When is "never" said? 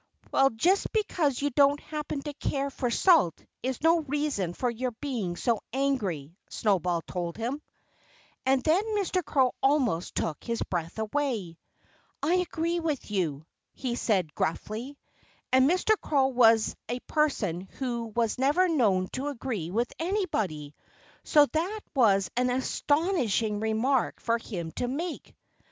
18.39-18.67